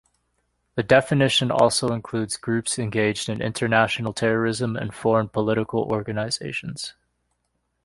The 0.73 0.81
definition 0.81 1.51
also 1.51 1.93
includes 1.93 2.35
groups 2.35 2.79
engaged 2.79 3.29
in 3.29 3.39
international 3.39 4.13
terrorism 4.13 4.75
and 4.75 4.91
foreign 4.91 5.29
political 5.29 5.81
organizations. 5.83 6.95